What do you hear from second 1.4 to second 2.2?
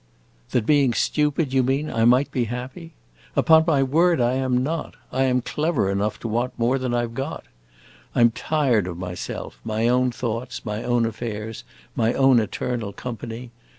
you mean, I